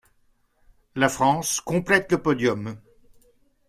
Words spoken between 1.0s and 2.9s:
France, complète le podium.